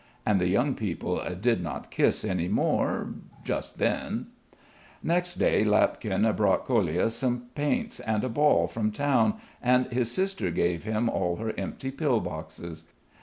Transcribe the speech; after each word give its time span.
And 0.25 0.41
the 0.41 0.47
young 0.49 0.73
people 0.73 1.23
did 1.39 1.61
not 1.61 1.91
kiss 1.91 2.25
any 2.25 2.47
more 2.47 3.09
just 3.43 3.77
then. 3.77 4.31
Next 5.03 5.35
day 5.35 5.63
Lapkin 5.63 6.23
brought 6.35 6.65
Kolia 6.65 7.11
some 7.11 7.49
paints 7.53 7.99
and 7.99 8.23
a 8.23 8.29
ball 8.29 8.65
from 8.65 8.91
town, 8.91 9.35
and 9.61 9.85
his 9.93 10.09
sister 10.11 10.49
gave 10.49 10.85
him 10.85 11.07
all 11.07 11.35
her 11.35 11.53
empty 11.55 11.91
pill 11.91 12.19
boxes. 12.19 12.85